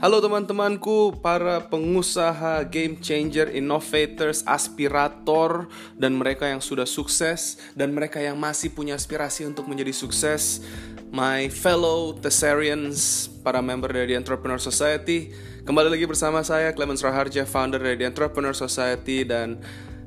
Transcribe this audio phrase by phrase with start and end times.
[0.00, 8.16] Halo teman-temanku, para pengusaha, game changer, innovators, aspirator, dan mereka yang sudah sukses, dan mereka
[8.16, 10.64] yang masih punya aspirasi untuk menjadi sukses.
[11.12, 15.36] My fellow Thessarians, para member dari The Entrepreneur Society,
[15.68, 19.60] kembali lagi bersama saya, Clemens Raharja, founder dari The Entrepreneur Society, dan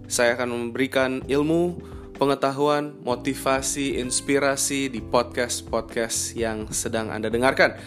[0.09, 1.77] saya akan memberikan ilmu,
[2.17, 7.77] pengetahuan, motivasi, inspirasi di podcast-podcast yang sedang Anda dengarkan.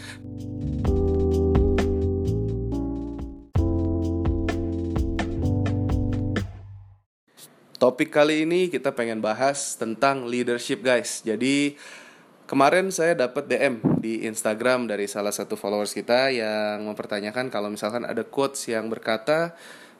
[7.76, 11.20] Topik kali ini kita pengen bahas tentang leadership guys.
[11.20, 11.76] Jadi
[12.48, 18.08] kemarin saya dapat DM di Instagram dari salah satu followers kita yang mempertanyakan kalau misalkan
[18.08, 19.52] ada quotes yang berkata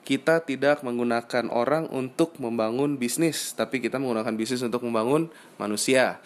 [0.09, 5.29] kita tidak menggunakan orang untuk membangun bisnis, tapi kita menggunakan bisnis untuk membangun
[5.61, 6.25] manusia.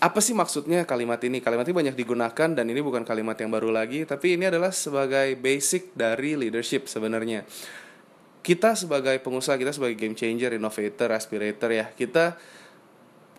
[0.00, 1.44] Apa sih maksudnya kalimat ini?
[1.44, 5.36] Kalimat ini banyak digunakan dan ini bukan kalimat yang baru lagi, tapi ini adalah sebagai
[5.36, 7.44] basic dari leadership sebenarnya
[8.46, 12.38] kita sebagai pengusaha kita sebagai game changer innovator aspirator ya kita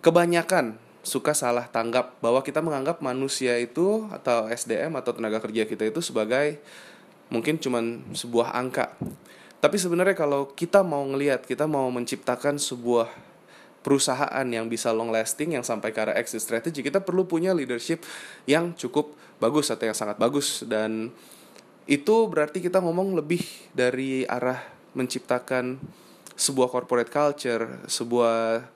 [0.04, 5.88] kebanyakan suka salah tanggap bahwa kita menganggap manusia itu atau SDM atau tenaga kerja kita
[5.88, 6.60] itu sebagai
[7.32, 8.92] mungkin cuman sebuah angka.
[9.64, 13.08] Tapi sebenarnya kalau kita mau ngelihat kita mau menciptakan sebuah
[13.88, 18.04] perusahaan yang bisa long lasting yang sampai ke arah exit strategy kita perlu punya leadership
[18.44, 20.68] yang cukup bagus atau yang sangat bagus.
[20.68, 21.16] Dan
[21.88, 25.82] itu berarti kita ngomong lebih dari arah menciptakan
[26.38, 28.70] sebuah corporate culture, sebuah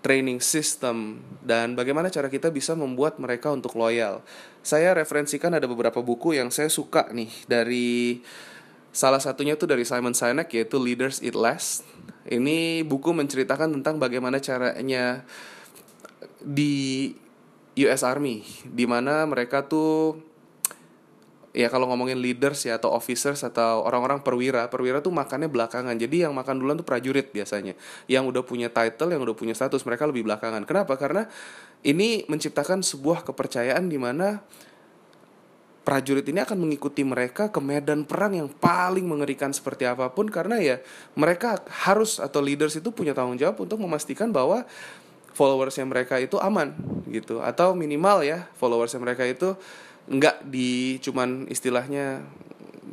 [0.00, 4.22] training system dan bagaimana cara kita bisa membuat mereka untuk loyal.
[4.62, 8.22] Saya referensikan ada beberapa buku yang saya suka nih dari
[8.94, 11.82] salah satunya tuh dari Simon Sinek yaitu Leaders Eat Last.
[12.26, 15.26] Ini buku menceritakan tentang bagaimana caranya
[16.42, 17.10] di
[17.76, 20.22] US Army di mana mereka tuh
[21.56, 25.96] ya kalau ngomongin leaders ya atau officers atau orang-orang perwira perwira tuh makannya belakangan.
[25.96, 27.72] Jadi yang makan duluan tuh prajurit biasanya.
[28.04, 30.68] Yang udah punya title yang udah punya status mereka lebih belakangan.
[30.68, 31.00] Kenapa?
[31.00, 31.24] Karena
[31.80, 34.44] ini menciptakan sebuah kepercayaan di mana
[35.88, 40.28] prajurit ini akan mengikuti mereka ke medan perang yang paling mengerikan seperti apa pun.
[40.28, 40.76] Karena ya
[41.16, 44.68] mereka harus atau leaders itu punya tanggung jawab untuk memastikan bahwa
[45.32, 46.76] followersnya mereka itu aman
[47.08, 47.40] gitu.
[47.40, 49.56] Atau minimal ya followersnya mereka itu
[50.06, 52.22] nggak di cuman istilahnya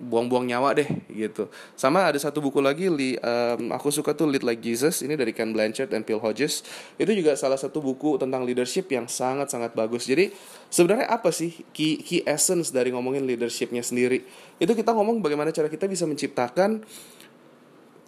[0.04, 1.48] buang-buang nyawa deh gitu.
[1.78, 5.32] Sama ada satu buku lagi li, um, aku suka tuh Lead Like Jesus ini dari
[5.32, 6.66] Ken Blanchard dan Phil Hodges.
[7.00, 10.10] Itu juga salah satu buku tentang leadership yang sangat-sangat bagus.
[10.10, 10.34] Jadi
[10.68, 14.26] sebenarnya apa sih key, key essence dari ngomongin leadershipnya sendiri?
[14.60, 16.84] Itu kita ngomong bagaimana cara kita bisa menciptakan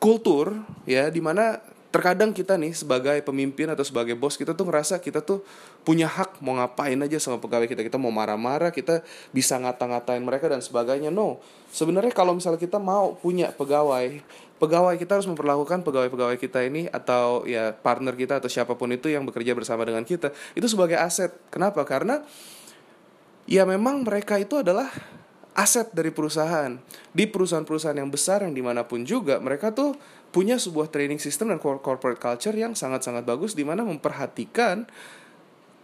[0.02, 1.58] kultur ya di mana
[1.96, 5.48] terkadang kita nih sebagai pemimpin atau sebagai bos kita tuh ngerasa kita tuh
[5.88, 7.88] punya hak mau ngapain aja sama pegawai kita.
[7.88, 9.00] Kita mau marah-marah kita
[9.32, 11.08] bisa ngata-ngatain mereka dan sebagainya.
[11.08, 11.40] No.
[11.72, 14.20] Sebenarnya kalau misalnya kita mau punya pegawai
[14.60, 19.08] pegawai kita harus memperlakukan pegawai-pegawai kita ini atau ya partner kita atau siapa pun itu
[19.12, 21.32] yang bekerja bersama dengan kita itu sebagai aset.
[21.48, 21.88] Kenapa?
[21.88, 22.20] Karena
[23.48, 24.92] ya memang mereka itu adalah
[25.56, 26.76] aset dari perusahaan
[27.16, 29.96] di perusahaan-perusahaan yang besar yang di mana pun juga mereka tuh
[30.36, 34.84] punya sebuah training system dan corporate culture yang sangat-sangat bagus di mana memperhatikan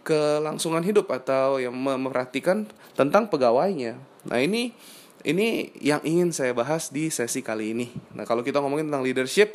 [0.04, 3.96] kelangsungan hidup atau yang memperhatikan tentang pegawainya.
[4.28, 4.76] Nah, ini
[5.22, 7.88] ini yang ingin saya bahas di sesi kali ini.
[8.12, 9.54] Nah, kalau kita ngomongin tentang leadership,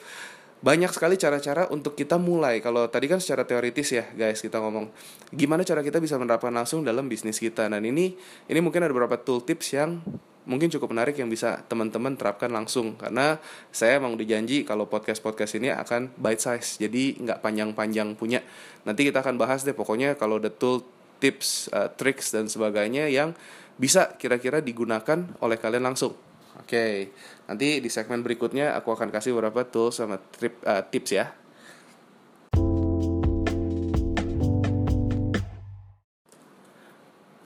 [0.58, 2.58] banyak sekali cara-cara untuk kita mulai.
[2.66, 4.90] Kalau tadi kan secara teoritis ya, guys, kita ngomong
[5.30, 7.70] gimana cara kita bisa menerapkan langsung dalam bisnis kita.
[7.70, 8.18] Dan ini
[8.50, 10.02] ini mungkin ada beberapa tool tips yang
[10.48, 13.36] mungkin cukup menarik yang bisa teman-teman terapkan langsung karena
[13.70, 18.40] saya emang dijanji kalau podcast podcast ini akan bite size jadi nggak panjang-panjang punya
[18.88, 20.88] nanti kita akan bahas deh pokoknya kalau the tool
[21.20, 23.36] tips uh, tricks dan sebagainya yang
[23.76, 26.16] bisa kira-kira digunakan oleh kalian langsung
[26.68, 27.16] okay.
[27.48, 31.32] nanti di segmen berikutnya aku akan kasih beberapa tools sama trip, uh, tips ya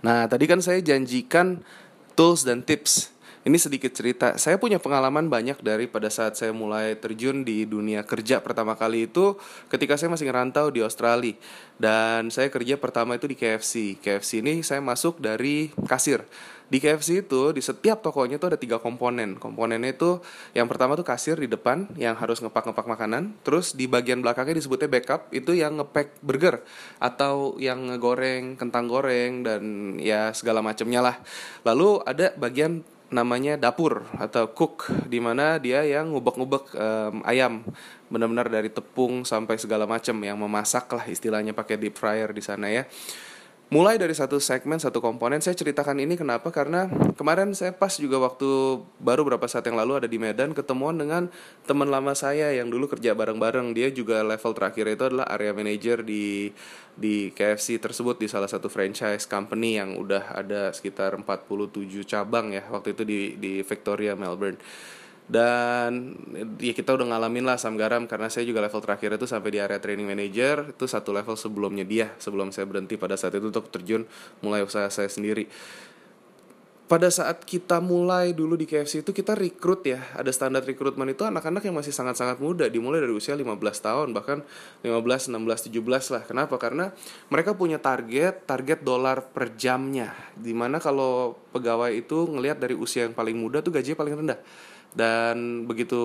[0.01, 1.61] Nah, tadi kan saya janjikan
[2.17, 3.13] tools dan tips.
[3.41, 4.37] Ini sedikit cerita.
[4.37, 9.09] Saya punya pengalaman banyak dari pada saat saya mulai terjun di dunia kerja pertama kali
[9.09, 9.33] itu
[9.65, 11.33] ketika saya masih ngerantau di Australia.
[11.81, 13.97] Dan saya kerja pertama itu di KFC.
[13.97, 16.21] KFC ini saya masuk dari kasir.
[16.71, 19.35] Di KFC itu di setiap tokonya itu ada tiga komponen.
[19.35, 20.21] Komponennya itu
[20.53, 23.35] yang pertama tuh kasir di depan yang harus ngepak-ngepak makanan.
[23.41, 26.61] Terus di bagian belakangnya disebutnya backup itu yang ngepack burger
[27.01, 29.61] atau yang ngegoreng kentang goreng dan
[29.97, 31.15] ya segala macamnya lah.
[31.67, 37.61] Lalu ada bagian namanya dapur atau cook di mana dia yang ngubek-ngubek um, ayam.
[38.07, 42.67] Benar-benar dari tepung sampai segala macam yang memasak lah istilahnya pakai deep fryer di sana
[42.71, 42.83] ya
[43.71, 46.51] mulai dari satu segmen satu komponen saya ceritakan ini kenapa?
[46.51, 50.99] Karena kemarin saya pas juga waktu baru beberapa saat yang lalu ada di Medan ketemuan
[50.99, 51.31] dengan
[51.63, 53.71] teman lama saya yang dulu kerja bareng-bareng.
[53.71, 56.51] Dia juga level terakhir itu adalah area manager di
[56.99, 62.67] di KFC tersebut di salah satu franchise company yang udah ada sekitar 47 cabang ya
[62.67, 64.59] waktu itu di di Victoria Melbourne
[65.31, 66.11] dan
[66.59, 69.63] ya kita udah ngalamin lah Sam Garam karena saya juga level terakhir itu sampai di
[69.63, 73.71] area training manager itu satu level sebelumnya dia sebelum saya berhenti pada saat itu untuk
[73.71, 74.03] terjun
[74.43, 75.47] mulai usaha saya sendiri.
[76.91, 81.23] Pada saat kita mulai dulu di KFC itu kita rekrut ya ada standar rekrutmen itu
[81.23, 84.43] anak-anak yang masih sangat-sangat muda dimulai dari usia 15 tahun bahkan
[84.83, 86.27] 15, 16, 17 lah.
[86.27, 86.59] Kenapa?
[86.59, 86.91] Karena
[87.31, 93.07] mereka punya target target dolar per jamnya di mana kalau pegawai itu ngelihat dari usia
[93.07, 94.39] yang paling muda tuh gajinya paling rendah
[94.91, 95.99] dan begitu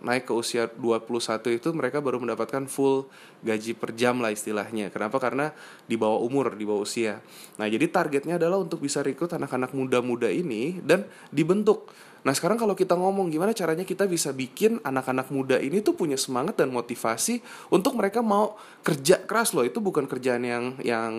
[0.00, 3.04] naik ke usia 21 itu mereka baru mendapatkan full
[3.40, 4.92] gaji per jam lah istilahnya.
[4.92, 5.16] Kenapa?
[5.20, 5.52] Karena
[5.84, 7.20] di bawah umur, di bawah usia.
[7.56, 11.88] Nah, jadi targetnya adalah untuk bisa rekrut anak-anak muda-muda ini dan dibentuk
[12.20, 16.20] Nah sekarang kalau kita ngomong gimana caranya kita bisa bikin anak-anak muda ini tuh punya
[16.20, 17.40] semangat dan motivasi
[17.72, 21.12] untuk mereka mau kerja keras loh itu bukan kerjaan yang yang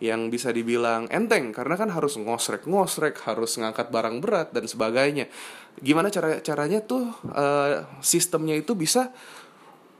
[0.00, 5.28] yang bisa dibilang enteng karena kan harus ngosrek ngosrek harus ngangkat barang berat dan sebagainya.
[5.78, 9.12] Gimana cara caranya tuh uh, sistemnya itu bisa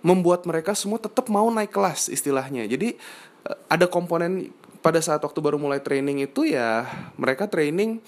[0.05, 2.67] membuat mereka semua tetap mau naik kelas istilahnya.
[2.67, 2.95] Jadi
[3.47, 6.87] uh, ada komponen pada saat waktu baru mulai training itu ya
[7.19, 7.99] mereka training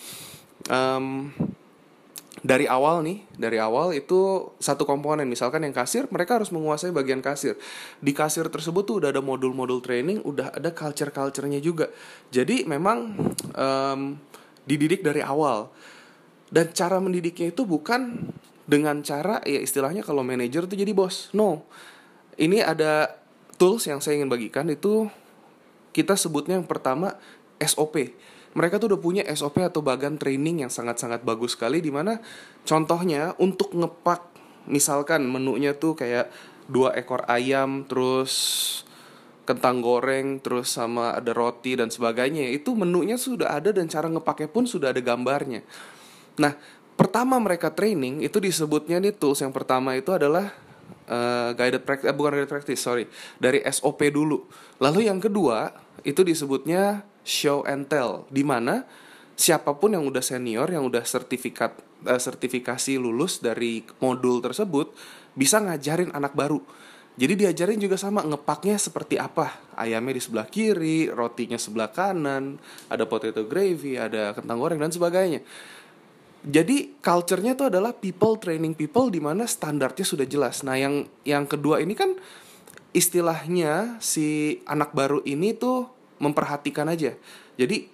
[0.71, 1.35] um,
[2.41, 5.29] dari awal nih, dari awal itu satu komponen.
[5.29, 7.61] Misalkan yang kasir, mereka harus menguasai bagian kasir.
[8.01, 11.93] Di kasir tersebut tuh udah ada modul-modul training, udah ada culture-culturenya juga.
[12.33, 13.13] Jadi memang
[13.53, 14.17] um,
[14.65, 15.69] dididik dari awal.
[16.51, 18.33] Dan cara mendidiknya itu bukan
[18.71, 21.35] dengan cara ya istilahnya kalau manajer tuh jadi bos.
[21.35, 21.67] No.
[22.39, 23.19] Ini ada
[23.59, 25.11] tools yang saya ingin bagikan itu
[25.91, 27.19] kita sebutnya yang pertama
[27.59, 28.15] SOP
[28.51, 32.19] mereka tuh udah punya SOP atau bagan training yang sangat-sangat bagus sekali di mana
[32.67, 34.27] contohnya untuk ngepak
[34.67, 36.31] misalkan menunya tuh kayak
[36.67, 38.33] dua ekor ayam terus
[39.47, 44.49] kentang goreng terus sama ada roti dan sebagainya itu menunya sudah ada dan cara ngepaknya
[44.51, 45.63] pun sudah ada gambarnya
[46.39, 46.55] nah
[47.01, 49.41] pertama mereka training itu disebutnya nih tools.
[49.41, 50.53] Yang pertama itu adalah
[51.09, 53.09] uh, guided practice eh, bukan guided practice sorry.
[53.41, 54.45] Dari SOP dulu.
[54.85, 55.73] Lalu yang kedua
[56.05, 58.29] itu disebutnya show and tell.
[58.29, 58.85] Di mana
[59.33, 61.73] siapa pun yang udah senior yang udah sertifikat
[62.05, 64.93] uh, sertifikasi lulus dari modul tersebut
[65.33, 66.61] bisa ngajarin anak baru.
[67.17, 69.73] Jadi diajarin juga sama ngepaknya seperti apa.
[69.73, 72.61] Ayamnya di sebelah kiri rotinya sebelah kanan
[72.93, 75.41] ada potato gravy ada kentang goreng dan sebagainya
[76.41, 80.65] jadi culture-nya itu adalah people training people di mana standarnya sudah jelas.
[80.65, 82.17] Nah, yang yang kedua ini kan
[82.97, 87.13] istilahnya si anak baru ini tuh memperhatikan aja.
[87.61, 87.93] Jadi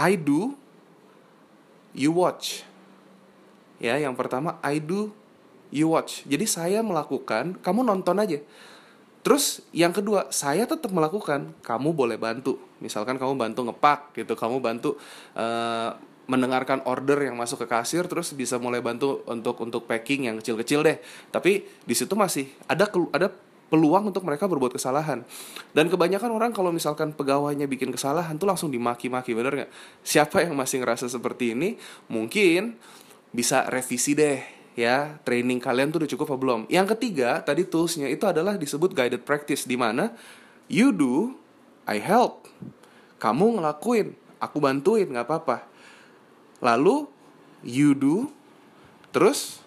[0.00, 0.56] I do
[1.92, 2.64] you watch.
[3.76, 5.12] Ya, yang pertama I do
[5.68, 6.24] you watch.
[6.24, 8.40] Jadi saya melakukan, kamu nonton aja.
[9.22, 12.58] Terus yang kedua, saya tetap melakukan, kamu boleh bantu.
[12.82, 14.98] Misalkan kamu bantu ngepak gitu, kamu bantu
[15.38, 15.94] uh,
[16.30, 20.86] mendengarkan order yang masuk ke kasir terus bisa mulai bantu untuk untuk packing yang kecil-kecil
[20.86, 20.98] deh.
[21.34, 23.28] Tapi di situ masih ada ada
[23.72, 25.24] peluang untuk mereka berbuat kesalahan.
[25.72, 29.70] Dan kebanyakan orang kalau misalkan pegawainya bikin kesalahan tuh langsung dimaki-maki, bener nggak?
[30.04, 31.80] Siapa yang masih ngerasa seperti ini,
[32.12, 32.76] mungkin
[33.32, 38.08] bisa revisi deh ya training kalian tuh udah cukup apa belum yang ketiga tadi toolsnya
[38.08, 40.16] itu adalah disebut guided practice di mana
[40.68, 41.36] you do
[41.84, 42.48] I help
[43.20, 45.71] kamu ngelakuin aku bantuin nggak apa-apa
[46.62, 47.10] lalu
[47.66, 48.30] you do
[49.10, 49.60] terus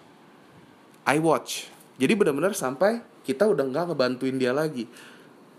[1.06, 1.70] I watch.
[2.00, 4.88] Jadi benar-benar sampai kita udah nggak ngebantuin dia lagi.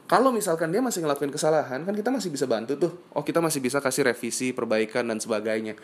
[0.08, 2.92] Kalau misalkan dia masih ngelakuin kesalahan kan kita masih bisa bantu tuh.
[3.16, 5.80] Oh kita masih bisa kasih revisi perbaikan dan sebagainya.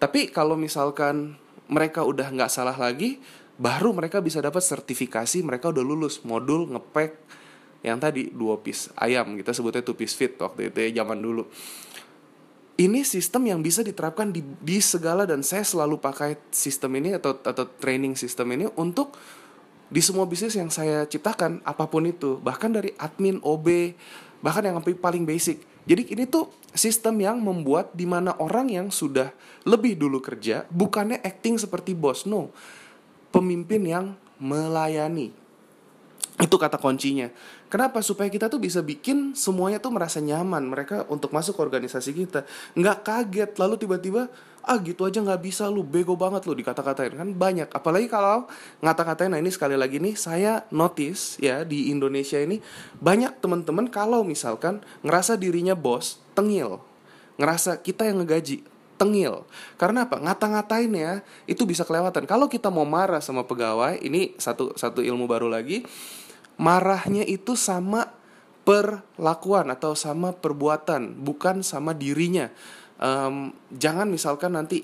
[0.00, 3.18] Tapi kalau misalkan mereka udah nggak salah lagi
[3.56, 6.20] baru mereka bisa dapat sertifikasi mereka udah lulus.
[6.24, 7.16] Modul ngepek
[7.84, 9.36] yang tadi dua piece ayam.
[9.36, 11.48] Kita sebutnya two piece fit waktu itu ya zaman dulu
[12.76, 17.32] ini sistem yang bisa diterapkan di, di segala dan saya selalu pakai sistem ini atau
[17.40, 19.16] atau training sistem ini untuk
[19.88, 22.36] di semua bisnis yang saya ciptakan apa pun itu.
[22.36, 23.96] Bahkan dari admin OB
[24.44, 25.64] bahkan yang paling basic.
[25.86, 29.32] Jadi ini tuh sistem yang membuat di mana orang yang sudah
[29.64, 32.28] lebih dulu kerja bukannya acting seperti bos.
[32.28, 32.52] No.
[33.32, 34.06] Pemimpin yang
[34.36, 35.45] melayani
[36.36, 37.32] itu kata kuncinya
[37.66, 37.98] Kenapa?
[37.98, 42.46] Supaya kita tuh bisa bikin semuanya tuh merasa nyaman mereka untuk masuk ke organisasi kita.
[42.78, 44.30] Nggak kaget lalu tiba-tiba
[44.66, 47.66] ah gitu aja nggak bisa lu bego banget lu dikata-katain kan banyak.
[47.74, 48.46] Apalagi kalau
[48.86, 52.62] ngata-katain nah ini sekali lagi nih saya notice ya di Indonesia ini
[53.02, 56.78] banyak teman-teman kalau misalkan ngerasa dirinya bos tengil
[57.36, 58.64] ngerasa kita yang ngegaji
[58.96, 59.44] tengil.
[59.76, 60.16] Karena apa?
[60.16, 62.24] Ngata-ngatain ya, itu bisa kelewatan.
[62.24, 65.84] Kalau kita mau marah sama pegawai, ini satu satu ilmu baru lagi.
[66.56, 68.08] Marahnya itu sama
[68.66, 72.50] perlakuan atau sama perbuatan, bukan sama dirinya.
[72.96, 74.82] Um, jangan misalkan nanti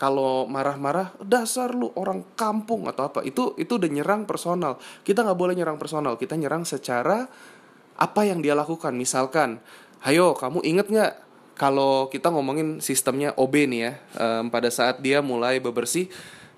[0.00, 3.20] kalau marah-marah dasar lu orang kampung atau apa.
[3.20, 4.80] Itu itu udah nyerang personal.
[5.04, 6.16] Kita nggak boleh nyerang personal.
[6.16, 7.28] Kita nyerang secara
[8.00, 8.96] apa yang dia lakukan.
[8.96, 9.60] Misalkan
[10.08, 11.12] ayo kamu inget nggak
[11.60, 16.08] kalau kita ngomongin sistemnya OB nih ya, um, pada saat dia mulai bebersih,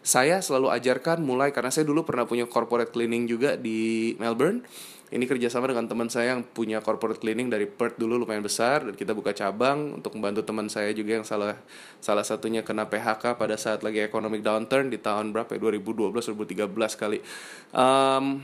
[0.03, 4.67] saya selalu ajarkan mulai karena saya dulu pernah punya corporate cleaning juga di Melbourne.
[5.13, 8.97] Ini kerjasama dengan teman saya yang punya corporate cleaning dari Perth dulu lumayan besar dan
[8.97, 11.53] kita buka cabang untuk membantu teman saya juga yang salah
[12.01, 16.65] salah satunya kena PHK pada saat lagi economic downturn di tahun berapa ya 2012 2013
[16.97, 17.21] kali.
[17.77, 18.41] Um,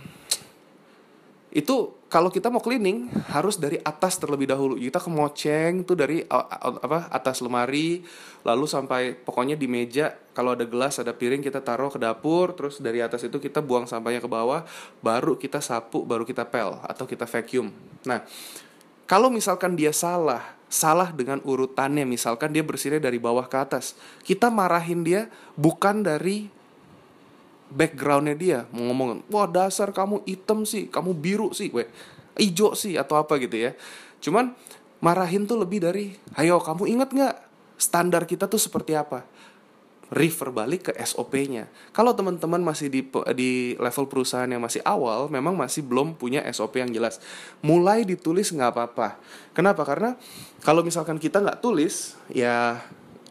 [1.59, 4.79] itu kalau kita mau cleaning harus dari atas terlebih dahulu.
[4.79, 8.01] Kita kemoceng tuh dari apa atas lemari
[8.47, 12.79] lalu sampai pokoknya di meja kalau ada gelas ada piring kita taruh ke dapur terus
[12.79, 14.63] dari atas itu kita buang sampahnya ke bawah
[15.03, 17.75] baru kita sapu baru kita pel atau kita vacuum.
[18.07, 18.23] Nah
[19.11, 24.53] kalau misalkan dia salah salah dengan urutannya misalkan dia bersihnya dari bawah ke atas kita
[24.53, 26.53] marahin dia bukan dari
[27.69, 31.89] backgroundnya dia mau ngomong wah dasar kamu hitam sih kamu biru sih gue
[32.41, 33.73] ijo sih atau apa gitu ya
[34.25, 34.55] cuman
[35.05, 37.37] marahin tuh lebih dari ayo kamu inget nggak
[37.79, 39.23] standar kita tuh seperti apa
[40.09, 41.69] refer balik ke SOP-nya.
[41.93, 43.05] Kalau teman-teman masih di
[43.37, 47.21] di level perusahaan yang masih awal, memang masih belum punya SOP yang jelas.
[47.61, 49.21] Mulai ditulis nggak apa-apa.
[49.53, 49.85] Kenapa?
[49.85, 50.17] Karena
[50.65, 52.81] kalau misalkan kita nggak tulis, ya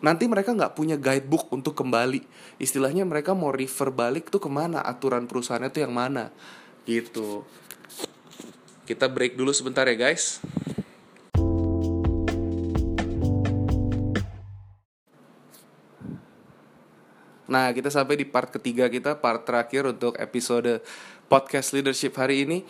[0.01, 2.22] nanti mereka nggak punya guidebook untuk kembali.
[2.62, 4.84] Istilahnya mereka mau refer balik tuh ke mana?
[4.86, 6.30] Aturan perusahaannya tuh yang mana?
[6.86, 7.46] Gitu.
[8.88, 10.39] Kita break dulu sebentar ya guys.
[17.48, 20.84] Nah, kita sampai di part ketiga kita, part terakhir untuk episode
[21.32, 22.68] podcast leadership hari ini.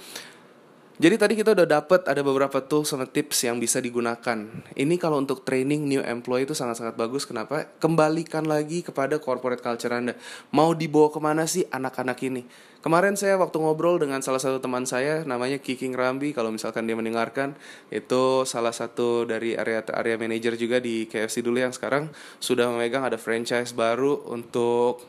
[0.98, 4.50] Jadi tadi kita udah dapet ada beberapa tools sama tips yang bisa digunakan.
[4.74, 7.30] Ini kalau untuk training new employee itu sangat-sangat bagus.
[7.30, 7.70] Kenapa?
[7.78, 10.18] Kembalikan lagi kepada corporate culture Anda.
[10.50, 12.50] Mau dibawa ke mana sih anak-anak ini?
[12.82, 16.98] Kemarin saya waktu ngobrol dengan salah satu teman saya namanya Kiking Rambi kalau misalkan dia
[16.98, 17.54] mendengarkan
[17.94, 22.10] itu salah satu dari area area manager juga di KFC dulu yang sekarang
[22.42, 25.06] sudah memegang ada franchise baru untuk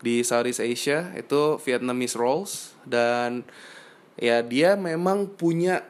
[0.00, 3.42] di Southeast Asia itu Vietnamese rolls dan
[4.18, 5.82] ya dia memang punya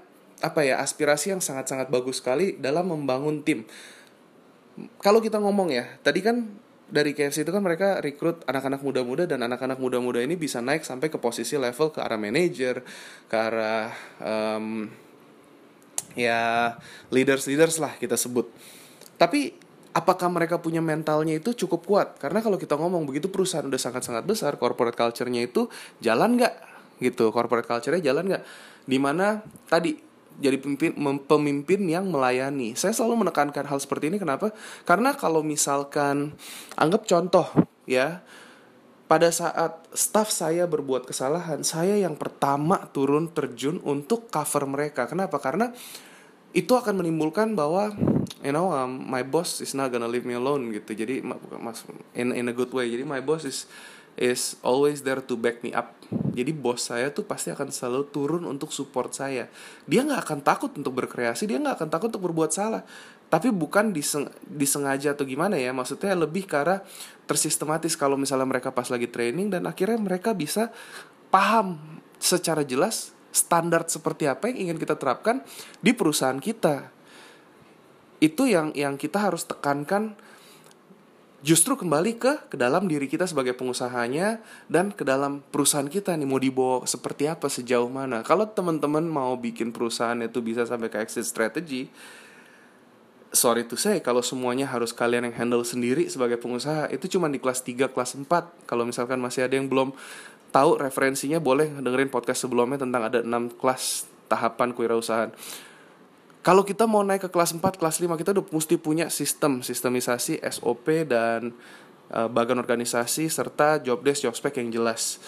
[0.45, 3.64] apa ya aspirasi yang sangat-sangat bagus sekali dalam membangun tim.
[5.00, 6.50] Kalau kita ngomong ya, tadi kan
[6.85, 11.09] dari KFC itu kan mereka rekrut anak-anak muda-muda dan anak-anak muda-muda ini bisa naik sampai
[11.09, 12.85] ke posisi level ke arah manager,
[13.31, 13.88] ke arah
[14.21, 14.90] um,
[16.19, 16.75] ya
[17.09, 18.50] leaders-leaders lah kita sebut.
[19.16, 19.54] Tapi
[19.95, 22.09] apakah mereka punya mentalnya itu cukup kuat?
[22.19, 25.71] Karena kalau kita ngomong begitu perusahaan udah sangat-sangat besar, corporate culture-nya itu
[26.02, 26.74] jalan nggak?
[26.99, 27.31] Gitu.
[27.31, 28.45] Corporate culture-nya jalan nggak?
[28.85, 29.97] Di mana tadi
[30.35, 32.75] jadi pemimpin pemimpin yang melayani.
[32.75, 34.51] Saya selalu menekankan hal seperti ini kenapa?
[34.83, 36.35] Karena kalau misalkan
[36.75, 37.47] anggap contoh
[37.87, 38.23] ya
[39.05, 45.07] pada saat staff saya berbuat kesalahan saya yang pertama turun terjun untuk cover mereka.
[45.07, 45.39] Kenapa?
[45.39, 45.71] Karena
[46.55, 47.95] itu akan menimbulkan bahwa
[48.43, 50.99] you know um, my boss is not gonna leave me alone gitu.
[50.99, 51.23] Jadi
[52.15, 52.91] in in a good way.
[52.91, 53.71] Jadi my boss is
[54.14, 55.94] is always there to back me up.
[56.35, 59.50] Jadi bos saya tuh pasti akan selalu turun untuk support saya.
[59.87, 62.83] Dia nggak akan takut untuk berkreasi, dia nggak akan takut untuk berbuat salah.
[63.30, 66.87] Tapi bukan diseng disengaja atau gimana ya, maksudnya lebih arah
[67.26, 70.71] tersistematis kalau misalnya mereka pas lagi training dan akhirnya mereka bisa
[71.35, 71.80] paham
[72.23, 75.42] secara jelas standar seperti apa yang ingin kita terapkan
[75.83, 76.94] di perusahaan kita.
[78.23, 80.14] Itu yang yang kita harus tekankan
[81.45, 84.41] justru kembali ke ke dalam diri kita sebagai pengusahanya
[84.73, 88.25] dan ke dalam perusahaan kita nih mau dibawa seperti apa sejauh mana.
[88.25, 91.93] Kalau teman-teman mau bikin perusahaan itu bisa sampai ke exit strategy
[93.35, 97.43] sorry to say kalau semuanya harus kalian yang handle sendiri sebagai pengusaha itu cuma di
[97.43, 98.31] kelas 3 kelas 4
[98.65, 99.91] kalau misalkan masih ada yang belum
[100.55, 105.35] tahu referensinya boleh dengerin podcast sebelumnya tentang ada 6 kelas tahapan kewirausahaan
[106.45, 110.45] kalau kita mau naik ke kelas 4, kelas 5 kita udah mesti punya sistem, sistemisasi,
[110.45, 111.57] SOP dan
[112.13, 115.25] uh, bagan organisasi serta job desk, job spec yang jelas.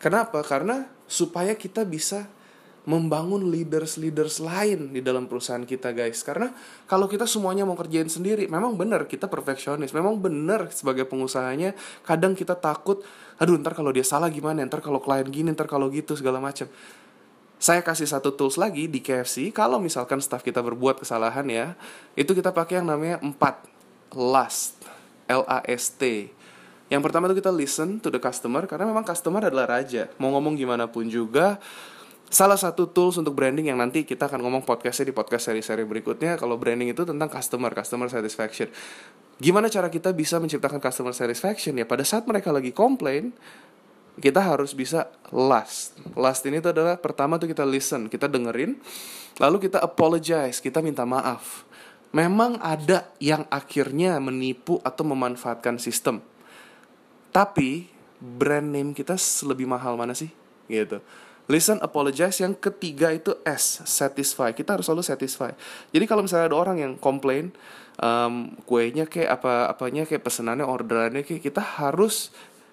[0.00, 0.40] Kenapa?
[0.40, 2.24] Karena supaya kita bisa
[2.88, 6.48] membangun leaders-leaders lain di dalam perusahaan kita guys karena
[6.88, 11.76] kalau kita semuanya mau kerjain sendiri memang benar kita perfeksionis memang benar sebagai pengusahanya
[12.08, 13.04] kadang kita takut
[13.36, 16.72] aduh ntar kalau dia salah gimana ntar kalau klien gini ntar kalau gitu segala macam
[17.60, 21.66] saya kasih satu tools lagi di KFC kalau misalkan staff kita berbuat kesalahan ya
[22.16, 24.80] itu kita pakai yang namanya 4 last.
[25.30, 26.26] L A S T.
[26.90, 30.10] Yang pertama itu kita listen to the customer karena memang customer adalah raja.
[30.18, 31.62] Mau ngomong gimana pun juga
[32.26, 36.34] salah satu tools untuk branding yang nanti kita akan ngomong podcastnya di podcast seri-seri berikutnya
[36.34, 38.66] kalau branding itu tentang customer customer satisfaction.
[39.38, 41.86] Gimana cara kita bisa menciptakan customer satisfaction ya?
[41.86, 43.30] Pada saat mereka lagi komplain
[44.18, 45.94] kita harus bisa last.
[46.18, 48.80] Last ini tuh adalah pertama tuh kita listen, kita dengerin,
[49.38, 51.62] lalu kita apologize, kita minta maaf.
[52.10, 56.18] Memang ada yang akhirnya menipu atau memanfaatkan sistem.
[57.30, 57.86] Tapi
[58.18, 59.14] brand name kita
[59.46, 60.34] lebih mahal mana sih?
[60.66, 60.98] Gitu.
[61.50, 62.38] Listen, apologize.
[62.38, 64.54] Yang ketiga itu S, satisfy.
[64.54, 65.50] Kita harus selalu satisfy.
[65.90, 67.50] Jadi kalau misalnya ada orang yang komplain,
[67.98, 72.30] um, kuenya kayak apa apanya kayak pesenannya orderannya kayak kita harus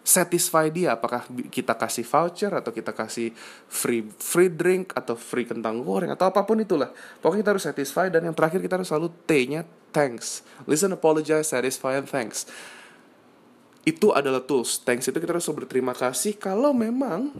[0.08, 0.96] satisfy dia.
[0.96, 3.36] Apakah kita kasih voucher atau kita kasih
[3.68, 6.96] free free drink atau free kentang goreng atau apa pun itulah.
[7.20, 10.48] Pokoknya kita harus satisfy dan yang terakhir kita harus selalu T-nya thanks.
[10.64, 12.48] Listen apologize satisfy and thanks.
[13.84, 14.80] Itu adalah tools.
[14.88, 17.36] Thanks itu kita harus berterima kasih kalau memang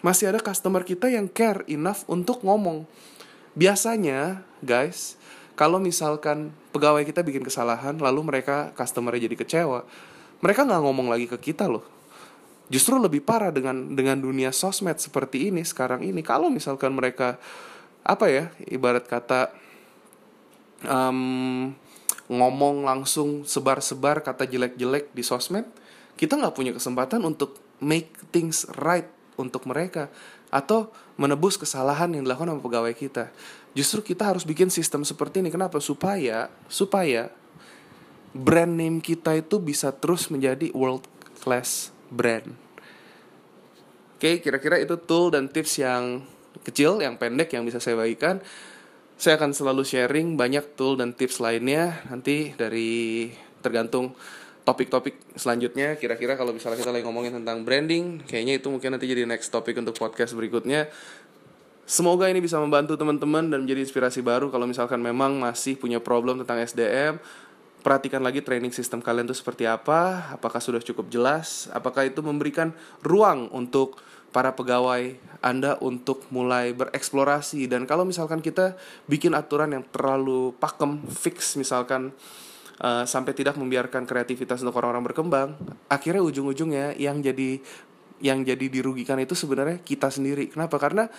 [0.00, 2.88] masih ada customer kita yang care enough untuk ngomong.
[3.52, 5.20] Biasanya guys
[5.52, 9.84] kalau misalkan pegawai kita bikin kesalahan lalu mereka customernya jadi kecewa
[10.42, 11.86] mereka nggak ngomong lagi ke kita loh.
[12.66, 16.20] Justru lebih parah dengan dengan dunia sosmed seperti ini sekarang ini.
[16.20, 17.38] Kalau misalkan mereka
[18.02, 19.54] apa ya ibarat kata
[20.90, 21.70] um,
[22.26, 25.68] ngomong langsung sebar-sebar kata jelek-jelek di sosmed
[26.18, 29.06] kita nggak punya kesempatan untuk make things right
[29.38, 30.10] untuk mereka
[30.52, 33.32] atau menebus kesalahan yang dilakukan sama pegawai kita.
[33.72, 35.48] Justru kita harus bikin sistem seperti ini.
[35.48, 35.80] Kenapa?
[35.80, 37.32] Supaya supaya
[38.32, 41.04] brand name kita itu bisa terus menjadi world
[41.40, 42.52] class brand.
[44.16, 46.22] Oke, kira-kira itu tool dan tips yang
[46.62, 48.40] kecil, yang pendek yang bisa saya bagikan.
[49.18, 53.30] Saya akan selalu sharing banyak tool dan tips lainnya nanti dari
[53.62, 54.14] tergantung
[54.62, 59.26] topik-topik selanjutnya kira-kira kalau misalnya kita lagi ngomongin tentang branding kayaknya itu mungkin nanti jadi
[59.26, 60.86] next topik untuk podcast berikutnya
[61.82, 66.38] Semoga ini bisa membantu teman-teman dan menjadi inspirasi baru kalau misalkan memang masih punya problem
[66.38, 67.18] tentang SDM
[67.82, 72.70] perhatikan lagi training sistem kalian itu seperti apa, apakah sudah cukup jelas, apakah itu memberikan
[73.02, 73.98] ruang untuk
[74.32, 81.04] para pegawai Anda untuk mulai bereksplorasi dan kalau misalkan kita bikin aturan yang terlalu pakem,
[81.10, 82.16] fix misalkan
[82.80, 85.48] uh, sampai tidak membiarkan kreativitas untuk orang-orang berkembang,
[85.92, 87.60] akhirnya ujung-ujungnya yang jadi
[88.22, 90.48] yang jadi dirugikan itu sebenarnya kita sendiri.
[90.48, 90.78] Kenapa?
[90.78, 91.10] Karena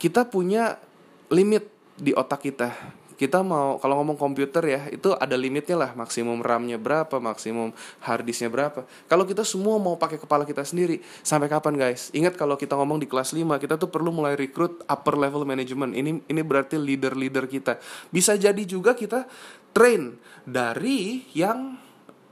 [0.00, 0.80] kita punya
[1.28, 2.72] limit di otak kita
[3.16, 5.90] kita mau kalau ngomong komputer ya itu ada limitnya lah.
[5.96, 7.72] Maksimum RAM-nya berapa maksimum
[8.04, 8.84] harddisknya berapa.
[9.08, 12.12] Kalau kita semua mau pakai kepala kita sendiri sampai kapan guys?
[12.12, 15.96] Ingat kalau kita ngomong di kelas 5 kita tuh perlu mulai rekrut upper level management.
[15.96, 17.80] Ini ini berarti leader-leader kita.
[18.12, 19.24] Bisa jadi juga kita
[19.72, 21.76] train dari yang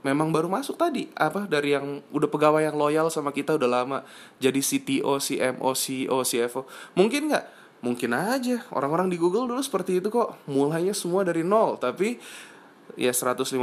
[0.05, 1.09] memang baru masuk tadi.
[1.17, 1.49] Apa?
[1.49, 4.05] Dari yang udah pegawai yang loyal sama kita udah lama.
[4.37, 8.65] Jadi CTO, CMO, CEO, CFO mungkin nggak mungkin aja.
[8.73, 10.41] Orang-orang di Google dulu seperti itu kok.
[10.49, 11.77] Mulainya semua dari nol.
[11.77, 12.17] Tapi
[12.97, 13.53] ya 150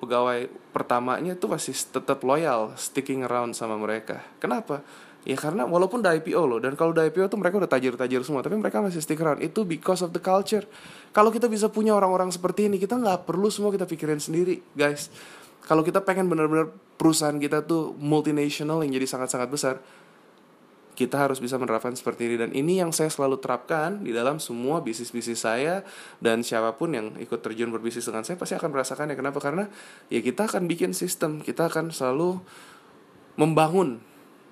[0.00, 4.24] pegawai pertamanya itu masih tetap loyal sticking around sama mereka.
[4.40, 4.80] Kenapa?
[5.28, 8.40] Ya karena walaupun udah IPO loh dan kalau udah IPO tuh mereka udah tajir-tajir semua
[8.40, 9.44] tapi mereka masih stick around.
[9.44, 10.64] Itu because of the culture.
[11.12, 15.12] Kalau kita bisa punya orang-orang seperti ini kita nggak perlu semua kita pikirin sendiri guys.
[15.68, 19.74] Kalau kita pengen bener-bener perusahaan kita tuh multinational yang jadi sangat-sangat besar
[20.98, 22.36] kita harus bisa menerapkan seperti ini.
[22.42, 25.86] Dan ini yang saya selalu terapkan di dalam semua bisnis-bisnis saya.
[26.18, 29.14] Dan siapa pun yang ikut terjun berbisnis dengan saya pasti akan merasakannya.
[29.14, 29.38] Kenapa?
[29.38, 29.70] Karena
[30.10, 31.38] ya kita akan bikin sistem.
[31.38, 32.42] Kita akan selalu
[33.38, 34.02] membangun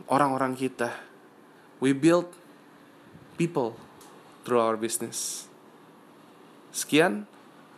[0.06, 0.94] orang-orang kita.
[1.82, 2.30] We build
[3.35, 3.74] people
[4.46, 5.50] through our business.
[6.70, 7.26] Sekian.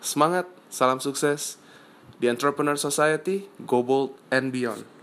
[0.04, 0.44] Semangat.
[0.68, 1.56] Salam sukses.
[2.20, 3.48] Di Entrepreneur Society.
[3.64, 4.97] Go Bold and Beyond